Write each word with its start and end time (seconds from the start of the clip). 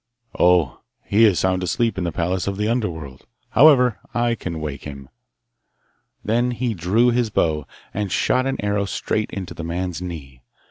'Oh, 0.39 0.79
he 1.03 1.25
is 1.25 1.37
sound 1.37 1.61
asleep 1.61 1.95
in 1.95 2.05
the 2.05 2.11
palace 2.11 2.47
of 2.47 2.57
the 2.57 2.67
Underworld. 2.67 3.27
However, 3.51 3.99
I 4.15 4.33
can 4.33 4.59
wake 4.59 4.83
him.' 4.83 5.09
Then 6.25 6.49
he 6.49 6.73
drew 6.73 7.09
his 7.11 7.29
bow, 7.29 7.67
and 7.93 8.11
shot 8.11 8.47
an 8.47 8.57
arrow 8.65 8.85
straight 8.85 9.29
into 9.29 9.53
the 9.53 9.63
man's 9.63 10.01
knee. 10.01 10.41